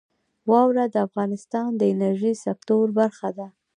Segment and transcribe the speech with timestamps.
[0.49, 3.47] واوره د افغانستان د انرژۍ سکتور برخه ده.